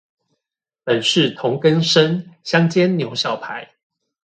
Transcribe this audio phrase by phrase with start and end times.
[0.83, 3.69] 本是同根生，香煎牛小排